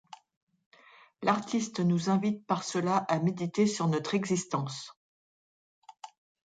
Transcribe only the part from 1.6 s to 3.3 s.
nous invite par cela à